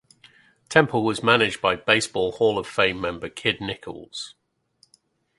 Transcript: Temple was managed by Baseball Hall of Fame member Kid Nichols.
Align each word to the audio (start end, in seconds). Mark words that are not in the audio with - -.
Temple 0.67 1.03
was 1.05 1.21
managed 1.21 1.61
by 1.61 1.75
Baseball 1.75 2.31
Hall 2.31 2.57
of 2.57 2.65
Fame 2.65 2.99
member 2.99 3.29
Kid 3.29 3.61
Nichols. 3.61 4.33